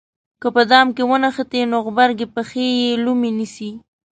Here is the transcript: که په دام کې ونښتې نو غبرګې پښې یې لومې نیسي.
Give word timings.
که 0.41 0.47
په 0.55 0.61
دام 0.71 0.87
کې 0.95 1.03
ونښتې 1.09 1.61
نو 1.71 1.77
غبرګې 1.85 2.27
پښې 2.35 2.67
یې 2.81 2.91
لومې 3.05 3.31
نیسي. 3.37 3.69